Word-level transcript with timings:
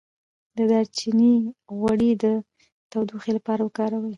د 0.57 0.59
دارچینی 0.71 1.35
غوړي 1.77 2.11
د 2.23 2.25
تودوخې 2.91 3.31
لپاره 3.37 3.61
وکاروئ 3.63 4.09